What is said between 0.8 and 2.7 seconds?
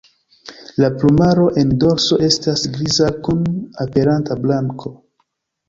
La plumaro en dorso estas